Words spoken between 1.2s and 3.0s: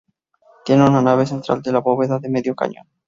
central de bóveda de medio cañón.